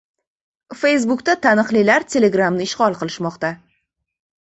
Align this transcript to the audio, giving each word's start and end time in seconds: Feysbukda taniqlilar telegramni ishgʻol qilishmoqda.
Feysbukda 0.83 1.35
taniqlilar 1.45 2.09
telegramni 2.17 2.71
ishgʻol 2.71 3.01
qilishmoqda. 3.05 3.57